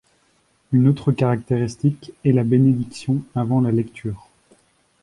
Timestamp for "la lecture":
3.61-4.29